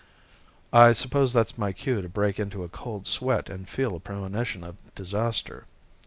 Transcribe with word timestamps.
"I 0.73 0.93
suppose 0.93 1.31
that's 1.31 1.59
my 1.59 1.73
cue 1.73 2.01
to 2.01 2.09
break 2.09 2.39
into 2.39 2.63
a 2.63 2.69
cold 2.69 3.05
sweat 3.05 3.51
and 3.51 3.69
feel 3.69 3.95
a 3.95 3.99
premonition 3.99 4.63
of 4.63 4.77
disaster." 4.95 5.67